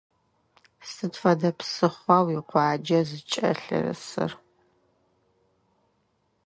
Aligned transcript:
Сыд 0.91 1.13
фэдэ 1.21 1.49
псыхъуа 1.57 2.17
уикъуаджэ 2.27 2.99
зыкӏэлъырысыр? 3.09 4.31